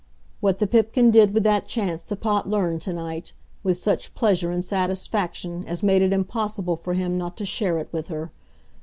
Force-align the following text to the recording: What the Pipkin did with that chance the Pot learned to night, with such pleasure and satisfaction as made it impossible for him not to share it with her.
What 0.39 0.57
the 0.57 0.65
Pipkin 0.65 1.11
did 1.11 1.31
with 1.31 1.43
that 1.43 1.67
chance 1.67 2.01
the 2.01 2.15
Pot 2.15 2.49
learned 2.49 2.81
to 2.81 2.91
night, 2.93 3.33
with 3.61 3.77
such 3.77 4.15
pleasure 4.15 4.49
and 4.49 4.65
satisfaction 4.65 5.63
as 5.67 5.83
made 5.83 6.01
it 6.01 6.11
impossible 6.11 6.75
for 6.75 6.95
him 6.95 7.19
not 7.19 7.37
to 7.37 7.45
share 7.45 7.77
it 7.77 7.89
with 7.93 8.07
her. 8.07 8.31